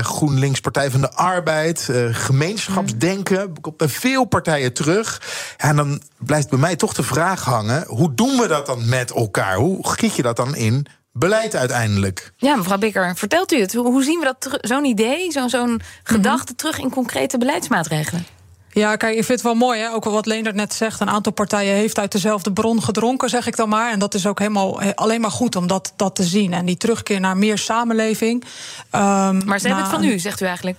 GroenLinks, 0.00 0.60
Partij 0.60 0.90
van 0.90 1.00
de 1.00 1.12
Arbeid, 1.12 1.88
gemeenschapsdenken. 2.10 3.52
Bij 3.76 3.88
veel 3.88 4.24
partijen 4.24 4.41
terug. 4.72 5.22
Ja, 5.56 5.68
en 5.68 5.76
dan 5.76 6.02
blijft 6.18 6.48
bij 6.48 6.58
mij 6.58 6.76
toch 6.76 6.94
de 6.94 7.02
vraag 7.02 7.44
hangen: 7.44 7.84
hoe 7.86 8.14
doen 8.14 8.36
we 8.36 8.48
dat 8.48 8.66
dan 8.66 8.88
met 8.88 9.10
elkaar? 9.10 9.56
Hoe 9.56 9.88
giet 9.88 10.16
je 10.16 10.22
dat 10.22 10.36
dan 10.36 10.56
in 10.56 10.86
beleid 11.12 11.54
uiteindelijk. 11.54 12.32
Ja, 12.36 12.56
mevrouw 12.56 12.78
Bikker, 12.78 13.16
vertelt 13.16 13.52
u 13.52 13.60
het. 13.60 13.72
Hoe 13.72 14.04
zien 14.04 14.18
we 14.18 14.24
dat 14.24 14.58
zo'n 14.60 14.84
idee, 14.84 15.32
zo'n 15.32 15.50
zo'n 15.50 15.80
gedachte 16.02 16.54
terug 16.54 16.78
in 16.78 16.90
concrete 16.90 17.38
beleidsmaatregelen? 17.38 18.26
Ja, 18.70 18.96
kijk, 18.96 19.16
ik 19.16 19.24
vind 19.24 19.38
het 19.38 19.42
wel 19.42 19.54
mooi, 19.54 19.80
hè? 19.80 19.92
ook 19.92 20.04
wat 20.04 20.26
Leendert 20.26 20.54
net 20.54 20.74
zegt. 20.74 21.00
Een 21.00 21.10
aantal 21.10 21.32
partijen 21.32 21.74
heeft 21.74 21.98
uit 21.98 22.12
dezelfde 22.12 22.52
bron 22.52 22.82
gedronken, 22.82 23.28
zeg 23.28 23.46
ik 23.46 23.56
dan 23.56 23.68
maar. 23.68 23.90
En 23.90 23.98
dat 23.98 24.14
is 24.14 24.26
ook 24.26 24.38
helemaal 24.38 24.80
alleen 24.80 25.20
maar 25.20 25.30
goed 25.30 25.56
om 25.56 25.66
dat, 25.66 25.92
dat 25.96 26.14
te 26.14 26.22
zien. 26.22 26.52
En 26.52 26.66
die 26.66 26.76
terugkeer 26.76 27.20
naar 27.20 27.36
meer 27.36 27.58
samenleving. 27.58 28.42
Um, 28.42 28.50
maar 29.44 29.58
ze 29.60 29.66
hebben 29.66 29.84
het 29.84 29.94
van 29.94 30.04
u, 30.04 30.18
zegt 30.18 30.40
u 30.40 30.46
eigenlijk? 30.46 30.78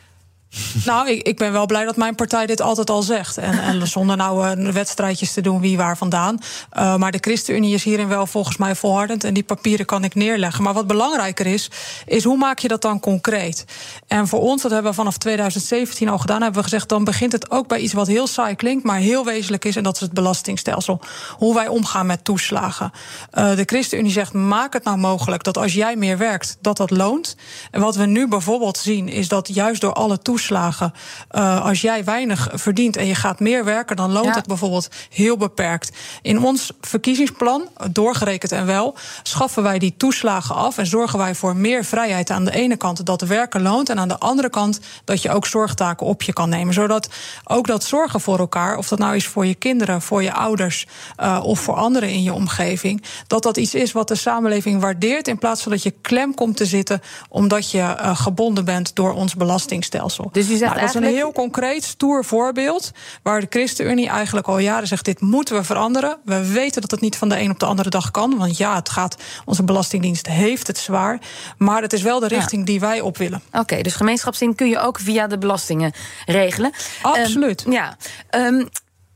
Nou, 0.86 1.10
ik, 1.10 1.28
ik 1.28 1.38
ben 1.38 1.52
wel 1.52 1.66
blij 1.66 1.86
dat 1.86 1.96
mijn 1.96 2.16
partij 2.16 2.46
dit 2.46 2.62
altijd 2.62 2.90
al 2.90 3.02
zegt. 3.02 3.38
En, 3.38 3.60
en 3.60 3.88
zonder 3.88 4.18
nou 4.18 4.62
uh, 4.62 4.72
wedstrijdjes 4.72 5.34
te 5.34 5.42
doen 5.42 5.60
wie 5.60 5.78
waar 5.78 5.98
vandaan. 5.98 6.40
Uh, 6.78 6.96
maar 6.96 7.12
de 7.12 7.18
ChristenUnie 7.22 7.74
is 7.74 7.84
hierin 7.84 8.08
wel 8.08 8.26
volgens 8.26 8.58
mij 8.58 8.76
volhardend. 8.76 9.24
En 9.24 9.34
die 9.34 9.44
papieren 9.44 9.86
kan 9.86 10.04
ik 10.04 10.16
neerleggen. 10.16 10.64
Maar 10.64 10.74
wat 10.74 10.88
belangrijker 10.88 11.46
is, 11.46 11.70
is 12.06 12.24
hoe 12.24 12.38
maak 12.38 12.60
je 12.60 12.68
dat 12.68 12.82
dan 12.82 13.00
concreet? 13.00 13.66
En 14.08 14.28
voor 14.28 14.40
ons, 14.40 14.62
dat 14.62 14.72
hebben 14.72 14.92
we 14.92 14.98
vanaf 14.98 15.18
2017 15.18 16.10
al 16.10 16.18
gedaan, 16.18 16.42
hebben 16.42 16.58
we 16.62 16.70
gezegd: 16.70 16.90
dan 16.90 17.04
begint 17.04 17.32
het 17.32 17.52
ook 17.52 17.68
bij 17.68 17.80
iets 17.80 17.94
wat 17.94 18.08
heel 18.08 18.28
saai 18.28 18.56
klinkt, 18.56 18.84
maar 18.84 19.00
heel 19.00 19.26
wezenlijk 19.26 19.66
is. 19.66 19.76
En 19.76 19.84
dat 19.84 19.96
is 19.96 20.02
het 20.02 20.14
belastingstelsel. 20.14 21.00
Hoe 21.38 21.54
wij 21.54 21.68
omgaan 21.68 22.06
met 22.06 22.24
toeslagen. 22.24 22.92
Uh, 23.34 23.56
de 23.56 23.64
ChristenUnie 23.66 24.12
zegt: 24.12 24.34
maak 24.34 24.74
het 24.74 24.84
nou 24.84 24.98
mogelijk 24.98 25.44
dat 25.44 25.58
als 25.58 25.74
jij 25.74 25.96
meer 25.96 26.18
werkt, 26.18 26.58
dat 26.62 26.78
dat 26.78 26.90
loont. 26.90 27.36
En 27.72 27.82
wat 27.82 27.96
we 27.96 28.06
nu 28.06 28.28
bijvoorbeeld 28.28 28.78
zien, 28.78 29.10
is 29.10 29.28
dat 29.28 29.48
juist 29.54 29.82
door 29.82 29.94
alle 29.94 30.18
toeslagen 30.18 30.43
toeslagen. 30.44 30.94
Uh, 31.32 31.66
als 31.66 31.82
jij 31.82 32.04
weinig 32.04 32.50
verdient 32.54 32.98
en 32.98 33.06
je 33.06 33.16
gaat 33.16 33.40
meer 33.40 33.66
werken, 33.66 33.96
dan 33.96 34.12
loont 34.12 34.36
het 34.36 34.48
bijvoorbeeld 34.48 34.90
heel 35.10 35.38
beperkt. 35.38 35.92
In 36.22 36.44
ons 36.44 36.72
verkiezingsplan, 36.82 37.68
doorgerekend 37.92 38.52
en 38.52 38.66
wel, 38.66 38.96
schaffen 39.24 39.64
wij 39.64 39.80
die 39.80 39.94
toeslagen 39.98 40.56
af 40.56 40.78
en 40.78 40.86
zorgen 40.86 41.20
wij 41.20 41.36
voor 41.36 41.56
meer 41.56 41.86
vrijheid 41.86 42.30
aan 42.30 42.46
de 42.46 42.52
ene 42.52 42.78
kant 42.78 43.06
dat 43.06 43.22
werken 43.22 43.62
loont 43.62 43.90
en 43.90 44.00
aan 44.00 44.08
de 44.08 44.18
andere 44.18 44.50
kant 44.50 44.80
dat 45.06 45.22
je 45.22 45.32
ook 45.32 45.46
zorgtaken 45.46 46.08
op 46.08 46.22
je 46.22 46.34
kan 46.34 46.50
nemen. 46.50 46.74
Zodat 46.74 47.10
ook 47.44 47.68
dat 47.68 47.84
zorgen 47.84 48.22
voor 48.22 48.40
elkaar, 48.40 48.78
of 48.78 48.88
dat 48.88 49.00
nou 49.00 49.16
is 49.16 49.28
voor 49.28 49.46
je 49.46 49.56
kinderen, 49.56 50.02
voor 50.02 50.24
je 50.24 50.34
ouders 50.34 50.88
uh, 51.20 51.40
of 51.44 51.60
voor 51.60 51.76
anderen 51.76 52.10
in 52.10 52.24
je 52.24 52.34
omgeving, 52.34 53.04
dat 53.28 53.44
dat 53.44 53.58
iets 53.58 53.76
is 53.76 53.92
wat 53.92 54.08
de 54.08 54.16
samenleving 54.16 54.82
waardeert 54.82 55.28
in 55.28 55.38
plaats 55.38 55.62
van 55.62 55.72
dat 55.72 55.84
je 55.84 55.94
klem 56.02 56.34
komt 56.34 56.58
te 56.58 56.66
zitten 56.66 57.02
omdat 57.30 57.72
je 57.72 57.78
uh, 57.78 58.18
gebonden 58.18 58.66
bent 58.66 58.96
door 58.96 59.14
ons 59.14 59.36
belastingstelsel. 59.36 60.30
Dus 60.34 60.50
u 60.50 60.56
zegt 60.56 60.72
nou, 60.76 60.80
dat 60.80 60.90
is 60.90 60.96
een 60.96 61.16
heel 61.16 61.32
concreet, 61.32 61.84
stoer 61.84 62.26
voorbeeld. 62.26 62.92
Waar 63.24 63.40
de 63.40 63.48
ChristenUnie 63.50 64.10
eigenlijk 64.10 64.48
al 64.48 64.58
jaren 64.58 64.88
zegt: 64.88 65.06
dit 65.06 65.22
moeten 65.22 65.56
we 65.56 65.64
veranderen. 65.64 66.18
We 66.26 66.52
weten 66.52 66.82
dat 66.82 66.92
het 66.92 67.02
niet 67.02 67.18
van 67.18 67.30
de 67.30 67.40
een 67.40 67.52
op 67.52 67.60
de 67.60 67.66
andere 67.66 67.90
dag 67.90 68.12
kan. 68.12 68.38
Want 68.38 68.58
ja, 68.58 68.76
het 68.76 68.90
gaat. 68.90 69.18
Onze 69.46 69.64
Belastingdienst 69.64 70.28
heeft 70.28 70.68
het 70.68 70.78
zwaar. 70.78 71.20
Maar 71.58 71.82
het 71.82 71.94
is 71.94 72.02
wel 72.02 72.20
de 72.20 72.28
richting 72.28 72.66
die 72.66 72.80
wij 72.80 73.02
op 73.02 73.18
willen. 73.18 73.42
Oké, 73.52 73.82
dus 73.82 73.94
gemeenschapszin 73.94 74.56
kun 74.56 74.70
je 74.70 74.80
ook 74.80 75.00
via 75.00 75.28
de 75.28 75.38
belastingen 75.38 75.94
regelen. 76.26 76.72
Absoluut. 77.02 77.66
Um, 77.66 77.72
ja. 77.72 77.98
Um, 78.32 78.70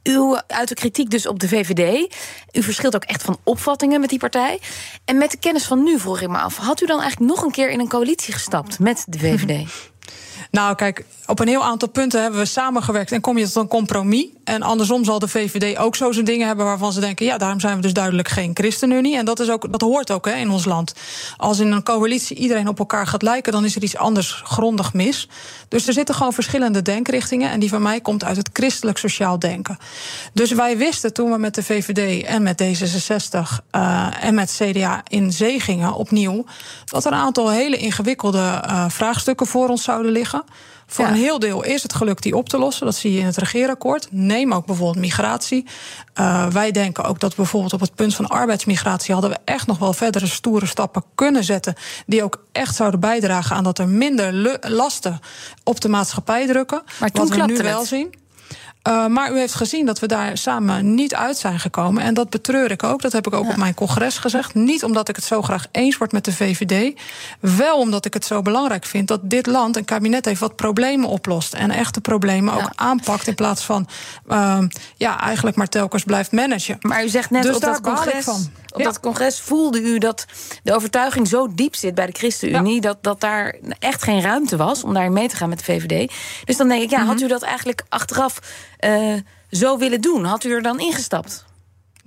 u 0.07 0.37
uit 0.47 0.67
de 0.67 0.75
kritiek 0.75 1.09
dus 1.09 1.27
op 1.27 1.39
de 1.39 1.47
VVD. 1.47 2.15
U 2.51 2.63
verschilt 2.63 2.95
ook 2.95 3.03
echt 3.03 3.23
van 3.23 3.37
opvattingen 3.43 3.99
met 3.99 4.09
die 4.09 4.19
partij. 4.19 4.59
En 5.05 5.17
met 5.17 5.31
de 5.31 5.37
kennis 5.37 5.63
van 5.63 5.83
nu 5.83 5.99
vroeg 5.99 6.21
ik 6.21 6.29
me 6.29 6.37
af: 6.37 6.57
had 6.57 6.81
u 6.81 6.85
dan 6.85 7.01
eigenlijk 7.01 7.31
nog 7.31 7.43
een 7.43 7.51
keer 7.51 7.69
in 7.69 7.79
een 7.79 7.87
coalitie 7.87 8.33
gestapt 8.33 8.79
met 8.79 9.05
de 9.07 9.19
VVD? 9.19 9.67
Nou, 10.51 10.75
kijk, 10.75 11.05
op 11.25 11.39
een 11.39 11.47
heel 11.47 11.63
aantal 11.63 11.89
punten 11.89 12.21
hebben 12.21 12.39
we 12.39 12.45
samengewerkt 12.45 13.11
en 13.11 13.21
kom 13.21 13.37
je 13.37 13.45
tot 13.45 13.55
een 13.55 13.67
compromis. 13.67 14.27
En 14.47 14.61
andersom 14.61 15.05
zal 15.05 15.19
de 15.19 15.27
VVD 15.27 15.77
ook 15.77 15.95
zo 15.95 16.11
zijn 16.11 16.25
dingen 16.25 16.47
hebben 16.47 16.65
waarvan 16.65 16.93
ze 16.93 16.99
denken: 16.99 17.25
ja, 17.25 17.37
daarom 17.37 17.59
zijn 17.59 17.75
we 17.75 17.81
dus 17.81 17.93
duidelijk 17.93 18.27
geen 18.27 18.51
ChristenUnie. 18.53 19.17
En 19.17 19.25
dat, 19.25 19.39
is 19.39 19.49
ook, 19.49 19.71
dat 19.71 19.81
hoort 19.81 20.11
ook 20.11 20.25
hè, 20.25 20.35
in 20.35 20.49
ons 20.49 20.65
land. 20.65 20.93
Als 21.37 21.59
in 21.59 21.71
een 21.71 21.83
coalitie 21.83 22.37
iedereen 22.37 22.67
op 22.67 22.79
elkaar 22.79 23.07
gaat 23.07 23.21
lijken, 23.21 23.51
dan 23.51 23.65
is 23.65 23.75
er 23.75 23.83
iets 23.83 23.97
anders 23.97 24.41
grondig 24.43 24.93
mis. 24.93 25.29
Dus 25.67 25.87
er 25.87 25.93
zitten 25.93 26.15
gewoon 26.15 26.33
verschillende 26.33 26.81
denkrichtingen. 26.81 27.49
En 27.51 27.59
die 27.59 27.69
van 27.69 27.81
mij 27.81 28.01
komt 28.01 28.23
uit 28.23 28.37
het 28.37 28.49
christelijk 28.53 28.97
sociaal 28.97 29.39
denken. 29.39 29.77
Dus 30.33 30.51
wij 30.51 30.77
wisten 30.77 31.13
toen 31.13 31.31
we 31.31 31.37
met 31.37 31.55
de 31.55 31.63
VVD 31.63 32.25
en 32.25 32.43
met 32.43 32.63
D66 32.63 33.39
uh, 33.75 34.07
en 34.21 34.33
met 34.35 34.59
CDA 34.61 35.03
in 35.07 35.31
zee 35.31 35.59
gingen 35.59 35.93
opnieuw, 35.93 36.45
dat 36.85 37.05
er 37.05 37.11
een 37.11 37.17
aantal 37.17 37.49
hele 37.49 37.77
ingewikkelde 37.77 38.63
uh, 38.65 38.85
vraagstukken 38.89 39.47
voor 39.47 39.69
ons 39.69 39.83
zouden 39.83 40.11
liggen. 40.11 40.43
Voor 40.89 41.05
een 41.05 41.13
heel 41.13 41.39
deel 41.39 41.63
is 41.63 41.83
het 41.83 41.93
gelukt 41.93 42.23
die 42.23 42.35
op 42.35 42.49
te 42.49 42.57
lossen. 42.57 42.85
Dat 42.85 42.95
zie 42.95 43.13
je 43.13 43.19
in 43.19 43.25
het 43.25 43.37
regeerakkoord. 43.37 44.07
Neem 44.11 44.53
ook 44.53 44.65
bijvoorbeeld 44.65 45.05
migratie. 45.05 45.65
Uh, 46.19 46.47
wij 46.47 46.71
denken 46.71 47.03
ook 47.03 47.19
dat 47.19 47.35
bijvoorbeeld 47.35 47.73
op 47.73 47.79
het 47.79 47.95
punt 47.95 48.15
van 48.15 48.27
arbeidsmigratie 48.27 49.13
hadden 49.13 49.31
we 49.31 49.37
echt 49.45 49.67
nog 49.67 49.77
wel 49.77 49.93
verdere 49.93 50.27
stoere 50.27 50.65
stappen 50.65 51.03
kunnen 51.15 51.43
zetten. 51.43 51.73
Die 52.05 52.23
ook 52.23 52.43
echt 52.51 52.75
zouden 52.75 52.99
bijdragen 52.99 53.55
aan 53.55 53.63
dat 53.63 53.79
er 53.79 53.87
minder 53.87 54.59
lasten 54.61 55.19
op 55.63 55.81
de 55.81 55.89
maatschappij 55.89 56.47
drukken. 56.47 56.81
Maar 56.99 57.11
toen 57.11 57.27
Wat 57.27 57.37
we 57.37 57.45
nu 57.45 57.53
het. 57.53 57.61
wel 57.61 57.85
zien. 57.85 58.13
Uh, 58.87 59.07
maar 59.07 59.31
u 59.31 59.37
heeft 59.37 59.53
gezien 59.53 59.85
dat 59.85 59.99
we 59.99 60.07
daar 60.07 60.37
samen 60.37 60.93
niet 60.93 61.15
uit 61.15 61.37
zijn 61.37 61.59
gekomen. 61.59 62.03
En 62.03 62.13
dat 62.13 62.29
betreur 62.29 62.71
ik 62.71 62.83
ook. 62.83 63.01
Dat 63.01 63.11
heb 63.11 63.27
ik 63.27 63.33
ook 63.33 63.43
ja. 63.43 63.49
op 63.49 63.55
mijn 63.55 63.73
congres 63.73 64.17
gezegd. 64.17 64.53
Niet 64.53 64.83
omdat 64.83 65.09
ik 65.09 65.15
het 65.15 65.25
zo 65.25 65.41
graag 65.41 65.65
eens 65.71 65.97
word 65.97 66.11
met 66.11 66.25
de 66.25 66.33
VVD. 66.33 66.99
Wel 67.39 67.77
omdat 67.77 68.05
ik 68.05 68.13
het 68.13 68.25
zo 68.25 68.41
belangrijk 68.41 68.85
vind 68.85 69.07
dat 69.07 69.19
dit 69.23 69.45
land 69.45 69.75
een 69.75 69.85
kabinet 69.85 70.25
heeft 70.25 70.39
wat 70.39 70.55
problemen 70.55 71.09
oplost. 71.09 71.53
En 71.53 71.71
echte 71.71 72.01
problemen 72.01 72.55
ja. 72.55 72.59
ook 72.59 72.69
aanpakt. 72.75 73.27
In 73.27 73.35
plaats 73.35 73.63
van 73.63 73.87
uh, 74.27 74.59
ja, 74.95 75.19
eigenlijk 75.19 75.57
maar 75.57 75.69
telkens 75.69 76.03
blijft 76.03 76.31
managen. 76.31 76.77
Maar 76.81 77.03
u 77.03 77.09
zegt 77.09 77.29
net 77.29 77.43
dus 77.43 77.55
op 77.55 77.61
dat 77.61 77.81
congres. 77.81 78.23
Van. 78.23 78.49
Op 78.73 78.83
dat 78.83 78.99
congres 78.99 79.39
voelde 79.39 79.81
u 79.81 79.97
dat 79.97 80.25
de 80.63 80.75
overtuiging 80.75 81.27
zo 81.27 81.47
diep 81.53 81.75
zit 81.75 81.95
bij 81.95 82.05
de 82.05 82.11
ChristenUnie... 82.11 82.81
dat, 82.81 82.97
dat 83.01 83.19
daar 83.19 83.55
echt 83.79 84.03
geen 84.03 84.21
ruimte 84.21 84.57
was 84.57 84.83
om 84.83 84.93
daarin 84.93 85.13
mee 85.13 85.27
te 85.27 85.35
gaan 85.35 85.49
met 85.49 85.57
de 85.57 85.63
VVD. 85.63 86.13
Dus 86.43 86.57
dan 86.57 86.67
denk 86.67 86.81
ik, 86.81 86.89
ja, 86.89 87.05
had 87.05 87.21
u 87.21 87.27
dat 87.27 87.41
eigenlijk 87.41 87.83
achteraf 87.89 88.39
uh, 88.85 89.13
zo 89.51 89.77
willen 89.77 90.01
doen? 90.01 90.25
Had 90.25 90.43
u 90.43 90.51
er 90.51 90.61
dan 90.61 90.79
ingestapt? 90.79 91.45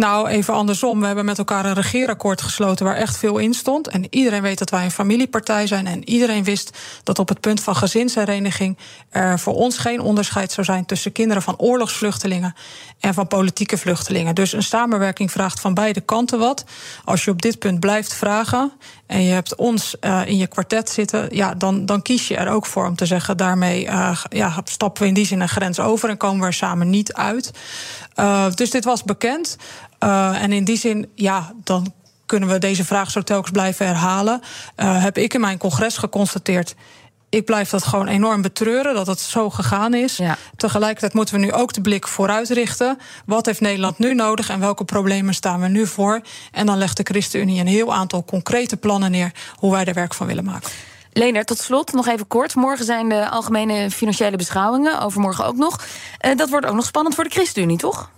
Nou, 0.00 0.28
even 0.28 0.54
andersom. 0.54 1.00
We 1.00 1.06
hebben 1.06 1.24
met 1.24 1.38
elkaar 1.38 1.64
een 1.64 1.74
regeerakkoord 1.74 2.42
gesloten 2.42 2.84
waar 2.84 2.96
echt 2.96 3.16
veel 3.16 3.38
in 3.38 3.54
stond. 3.54 3.88
En 3.88 4.06
iedereen 4.10 4.42
weet 4.42 4.58
dat 4.58 4.70
wij 4.70 4.84
een 4.84 4.90
familiepartij 4.90 5.66
zijn. 5.66 5.86
En 5.86 6.08
iedereen 6.08 6.44
wist 6.44 6.78
dat 7.02 7.18
op 7.18 7.28
het 7.28 7.40
punt 7.40 7.60
van 7.60 7.76
gezinshereniging 7.76 8.78
er 9.10 9.38
voor 9.38 9.54
ons 9.54 9.78
geen 9.78 10.00
onderscheid 10.00 10.52
zou 10.52 10.66
zijn 10.66 10.86
tussen 10.86 11.12
kinderen 11.12 11.42
van 11.42 11.58
oorlogsvluchtelingen 11.58 12.54
en 13.00 13.14
van 13.14 13.26
politieke 13.26 13.78
vluchtelingen. 13.78 14.34
Dus 14.34 14.52
een 14.52 14.62
samenwerking 14.62 15.30
vraagt 15.30 15.60
van 15.60 15.74
beide 15.74 16.00
kanten 16.00 16.38
wat. 16.38 16.64
Als 17.04 17.24
je 17.24 17.30
op 17.30 17.42
dit 17.42 17.58
punt 17.58 17.80
blijft 17.80 18.14
vragen 18.14 18.72
en 19.10 19.22
je 19.22 19.32
hebt 19.32 19.54
ons 19.54 19.96
uh, 20.00 20.22
in 20.26 20.36
je 20.36 20.46
kwartet 20.46 20.90
zitten, 20.90 21.28
ja, 21.30 21.54
dan, 21.54 21.86
dan 21.86 22.02
kies 22.02 22.28
je 22.28 22.36
er 22.36 22.48
ook 22.48 22.66
voor 22.66 22.86
om 22.86 22.96
te 22.96 23.06
zeggen: 23.06 23.36
daarmee 23.36 23.84
uh, 23.84 24.22
ja, 24.28 24.60
stappen 24.64 25.02
we 25.02 25.08
in 25.08 25.14
die 25.14 25.26
zin 25.26 25.40
een 25.40 25.48
grens 25.48 25.80
over 25.80 26.08
en 26.08 26.16
komen 26.16 26.40
we 26.40 26.46
er 26.46 26.52
samen 26.52 26.90
niet 26.90 27.12
uit. 27.12 27.50
Uh, 28.16 28.50
dus 28.54 28.70
dit 28.70 28.84
was 28.84 29.02
bekend. 29.02 29.56
En 29.98 30.52
in 30.52 30.64
die 30.64 30.76
zin, 30.76 31.10
ja, 31.14 31.52
dan 31.64 31.92
kunnen 32.26 32.48
we 32.48 32.58
deze 32.58 32.84
vraag 32.84 33.10
zo 33.10 33.22
telkens 33.22 33.50
blijven 33.50 33.86
herhalen. 33.86 34.40
Heb 34.76 35.18
ik 35.18 35.34
in 35.34 35.40
mijn 35.40 35.58
congres 35.58 35.96
geconstateerd. 35.96 36.74
Ik 37.30 37.44
blijf 37.44 37.70
dat 37.70 37.84
gewoon 37.84 38.06
enorm 38.06 38.42
betreuren 38.42 38.94
dat 38.94 39.06
het 39.06 39.20
zo 39.20 39.50
gegaan 39.50 39.94
is. 39.94 40.16
Ja. 40.16 40.36
Tegelijkertijd 40.56 41.14
moeten 41.14 41.34
we 41.34 41.40
nu 41.40 41.52
ook 41.52 41.72
de 41.72 41.80
blik 41.80 42.08
vooruit 42.08 42.48
richten. 42.48 42.98
Wat 43.26 43.46
heeft 43.46 43.60
Nederland 43.60 43.98
nu 43.98 44.14
nodig 44.14 44.48
en 44.48 44.60
welke 44.60 44.84
problemen 44.84 45.34
staan 45.34 45.60
we 45.60 45.68
nu 45.68 45.86
voor? 45.86 46.20
En 46.52 46.66
dan 46.66 46.78
legt 46.78 46.96
de 46.96 47.02
ChristenUnie 47.02 47.60
een 47.60 47.66
heel 47.66 47.94
aantal 47.94 48.24
concrete 48.24 48.76
plannen 48.76 49.10
neer 49.10 49.32
hoe 49.54 49.72
wij 49.72 49.84
er 49.84 49.94
werk 49.94 50.14
van 50.14 50.26
willen 50.26 50.44
maken. 50.44 50.70
Lener, 51.12 51.44
tot 51.44 51.58
slot 51.58 51.92
nog 51.92 52.06
even 52.06 52.26
kort. 52.26 52.54
Morgen 52.54 52.84
zijn 52.84 53.08
de 53.08 53.28
algemene 53.28 53.90
financiële 53.90 54.36
beschouwingen. 54.36 55.00
Overmorgen 55.00 55.44
ook 55.44 55.56
nog. 55.56 55.84
Uh, 56.26 56.36
dat 56.36 56.48
wordt 56.48 56.66
ook 56.66 56.74
nog 56.74 56.84
spannend 56.84 57.14
voor 57.14 57.24
de 57.24 57.30
ChristenUnie, 57.30 57.78
toch? 57.78 58.10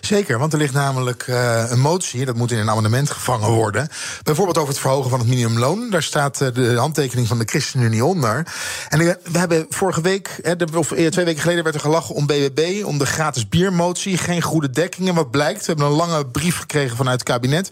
Zeker, 0.00 0.38
want 0.38 0.52
er 0.52 0.58
ligt 0.58 0.72
namelijk 0.72 1.26
uh, 1.26 1.70
een 1.70 1.80
motie, 1.80 2.24
dat 2.24 2.36
moet 2.36 2.50
in 2.50 2.58
een 2.58 2.70
amendement 2.70 3.10
gevangen 3.10 3.50
worden. 3.50 3.88
Bijvoorbeeld 4.22 4.58
over 4.58 4.68
het 4.68 4.78
verhogen 4.78 5.10
van 5.10 5.18
het 5.18 5.28
minimumloon. 5.28 5.90
Daar 5.90 6.02
staat 6.02 6.40
uh, 6.40 6.48
de 6.54 6.76
handtekening 6.76 7.28
van 7.28 7.38
de 7.38 7.44
ChristenUnie 7.44 8.04
onder. 8.04 8.46
En 8.88 9.00
uh, 9.00 9.12
we 9.32 9.38
hebben 9.38 9.66
vorige 9.68 10.00
week, 10.00 10.40
of 10.74 10.86
twee 10.86 11.24
weken 11.24 11.40
geleden, 11.40 11.62
werd 11.62 11.74
er 11.74 11.80
gelachen 11.80 12.14
om 12.14 12.26
BBB, 12.26 12.84
om 12.84 12.98
de 12.98 13.06
gratis 13.06 13.48
biermotie. 13.48 14.18
Geen 14.18 14.42
goede 14.42 14.70
dekking. 14.70 15.08
En 15.08 15.14
wat 15.14 15.30
blijkt? 15.30 15.60
We 15.60 15.66
hebben 15.66 15.86
een 15.86 15.92
lange 15.92 16.26
brief 16.26 16.58
gekregen 16.58 16.96
vanuit 16.96 17.20
het 17.20 17.28
kabinet 17.28 17.68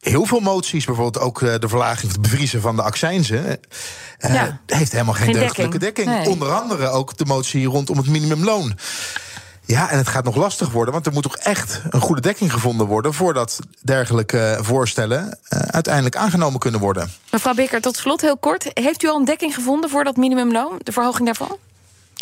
heel 0.00 0.24
veel 0.24 0.40
moties, 0.40 0.84
bijvoorbeeld 0.84 1.24
ook 1.24 1.40
de 1.40 1.68
verlaging, 1.68 2.12
het 2.12 2.20
bevriezen 2.20 2.60
van 2.60 2.76
de 2.76 2.82
accijnzen, 2.82 3.44
uh, 3.44 4.34
ja. 4.34 4.60
heeft 4.66 4.92
helemaal 4.92 5.14
geen, 5.14 5.24
geen 5.24 5.32
deugdelijke 5.32 5.78
dekking. 5.78 6.06
dekking. 6.06 6.24
Nee. 6.24 6.34
Onder 6.34 6.52
andere 6.52 6.88
ook 6.88 7.16
de 7.16 7.24
motie 7.24 7.66
rondom 7.66 7.96
het 7.96 8.08
minimumloon. 8.08 8.78
Ja, 9.70 9.90
en 9.90 9.98
het 9.98 10.08
gaat 10.08 10.24
nog 10.24 10.36
lastig 10.36 10.70
worden, 10.70 10.94
want 10.94 11.06
er 11.06 11.12
moet 11.12 11.22
toch 11.22 11.36
echt 11.36 11.82
een 11.90 12.00
goede 12.00 12.20
dekking 12.20 12.52
gevonden 12.52 12.86
worden 12.86 13.14
voordat 13.14 13.58
dergelijke 13.82 14.58
voorstellen 14.60 15.22
uh, 15.26 15.58
uiteindelijk 15.58 16.16
aangenomen 16.16 16.60
kunnen 16.60 16.80
worden. 16.80 17.12
Mevrouw 17.30 17.54
Bikker, 17.54 17.80
tot 17.80 17.96
slot 17.96 18.20
heel 18.20 18.36
kort. 18.36 18.70
Heeft 18.72 19.02
u 19.02 19.08
al 19.08 19.16
een 19.16 19.24
dekking 19.24 19.54
gevonden 19.54 19.90
voor 19.90 20.04
dat 20.04 20.16
minimumloon, 20.16 20.80
de 20.82 20.92
verhoging 20.92 21.26
daarvan? 21.26 21.56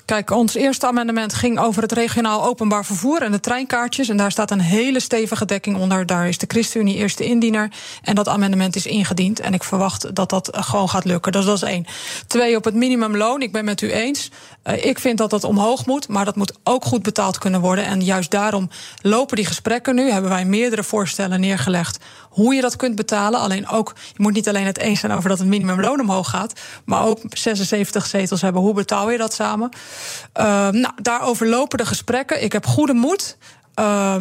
Kijk, 0.05 0.31
ons 0.31 0.55
eerste 0.55 0.87
amendement 0.87 1.35
ging 1.35 1.59
over 1.59 1.83
het 1.83 1.93
regionaal 1.93 2.45
openbaar 2.45 2.85
vervoer 2.85 3.23
en 3.23 3.33
de 3.33 3.41
treinkaartjes. 3.41 4.09
En 4.09 4.17
daar 4.17 4.31
staat 4.31 4.51
een 4.51 4.61
hele 4.61 5.01
stevige 5.01 5.45
dekking 5.45 5.77
onder. 5.77 6.07
Daar 6.07 6.29
is 6.29 6.39
de 6.39 6.47
ChristenUnie 6.49 6.97
eerste 6.97 7.25
indiener. 7.25 7.71
En 8.03 8.15
dat 8.15 8.29
amendement 8.29 8.77
is 8.77 8.87
ingediend. 8.87 9.41
En 9.41 9.55
ik 9.55 9.65
verwacht 9.65 10.15
dat 10.15 10.31
dat 10.31 10.49
gewoon 10.53 10.89
gaat 10.89 11.05
lukken. 11.05 11.33
Dus 11.33 11.45
dat 11.45 11.57
is 11.57 11.63
één. 11.63 11.87
Twee, 12.27 12.57
op 12.57 12.65
het 12.65 12.75
minimumloon. 12.75 13.43
Ik 13.43 13.53
ben 13.53 13.65
met 13.65 13.81
u 13.81 13.93
eens. 13.93 14.31
Uh, 14.65 14.85
ik 14.85 14.99
vind 14.99 15.19
dat 15.19 15.31
dat 15.31 15.45
omhoog 15.45 15.87
moet. 15.87 16.09
Maar 16.09 16.25
dat 16.25 16.37
moet 16.37 16.53
ook 16.65 16.85
goed 16.85 17.03
betaald 17.03 17.39
kunnen 17.39 17.61
worden. 17.61 17.85
En 17.85 18.05
juist 18.05 18.31
daarom 18.31 18.71
lopen 19.03 19.37
die 19.37 19.47
gesprekken 19.47 19.95
nu. 19.95 20.11
Hebben 20.11 20.31
wij 20.31 20.45
meerdere 20.45 20.83
voorstellen 20.83 21.41
neergelegd 21.41 21.99
hoe 22.37 22.55
je 22.55 22.61
dat 22.61 22.77
kunt 22.77 22.97
betalen. 22.97 23.41
Alleen 23.41 23.69
ook, 23.69 23.93
je 23.97 24.23
moet 24.23 24.33
niet 24.33 24.49
alleen 24.49 24.67
het 24.67 24.79
eens 24.79 25.01
zijn 25.01 25.13
over 25.13 25.29
dat 25.29 25.39
het 25.39 25.49
minimumloon 25.49 26.01
omhoog 26.01 26.31
gaat, 26.31 26.61
maar 26.85 27.05
ook 27.05 27.19
76 27.29 28.07
zetels 28.07 28.41
hebben. 28.41 28.63
Hoe 28.63 28.75
betaal 28.75 29.11
je 29.11 29.19
dat 29.19 29.35
samen? 29.35 29.71
Uh, 30.35 30.45
nou, 30.69 30.93
daarover 31.03 31.47
lopen 31.47 31.79
de 31.79 31.87
gesprekken. 31.87 32.43
Ik 32.43 32.53
heb 32.53 32.67
goede 32.67 32.95
moed. 32.95 33.37
Uh, 33.81 34.17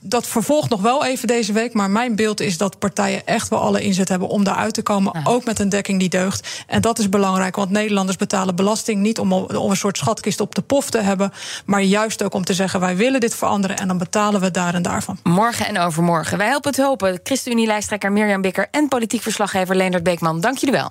dat 0.00 0.26
vervolgt 0.26 0.70
nog 0.70 0.80
wel 0.80 1.04
even 1.04 1.28
deze 1.28 1.52
week. 1.52 1.74
Maar 1.74 1.90
mijn 1.90 2.16
beeld 2.16 2.40
is 2.40 2.56
dat 2.56 2.78
partijen 2.78 3.26
echt 3.26 3.48
wel 3.48 3.60
alle 3.60 3.82
inzet 3.82 4.08
hebben 4.08 4.28
om 4.28 4.44
daaruit 4.44 4.74
te 4.74 4.82
komen. 4.82 5.26
Ook 5.26 5.44
met 5.44 5.58
een 5.58 5.68
dekking 5.68 5.98
die 5.98 6.08
deugt. 6.08 6.64
En 6.66 6.80
dat 6.80 6.98
is 6.98 7.08
belangrijk, 7.08 7.56
want 7.56 7.70
Nederlanders 7.70 8.16
betalen 8.16 8.56
belasting 8.56 9.00
niet 9.00 9.18
om, 9.18 9.32
om 9.32 9.70
een 9.70 9.76
soort 9.76 9.96
schatkist 9.96 10.40
op 10.40 10.54
de 10.54 10.62
pof 10.62 10.90
te 10.90 11.00
hebben. 11.00 11.32
Maar 11.64 11.82
juist 11.82 12.22
ook 12.22 12.34
om 12.34 12.44
te 12.44 12.54
zeggen: 12.54 12.80
wij 12.80 12.96
willen 12.96 13.20
dit 13.20 13.34
veranderen. 13.34 13.76
En 13.76 13.88
dan 13.88 13.98
betalen 13.98 14.40
we 14.40 14.50
daar 14.50 14.74
en 14.74 14.82
daarvan. 14.82 15.18
Morgen 15.22 15.66
en 15.66 15.78
overmorgen. 15.78 16.38
Wij 16.38 16.48
helpen 16.48 16.70
het 16.70 16.80
hopen. 16.80 17.20
ChristenUnie-lijsttrekker 17.22 18.12
Mirjam 18.12 18.40
Bikker 18.40 18.68
en 18.70 18.88
politiek 18.88 19.22
verslaggever 19.22 19.76
Leendert 19.76 20.02
Beekman. 20.02 20.40
Dank 20.40 20.58
jullie 20.58 20.74
wel. 20.74 20.90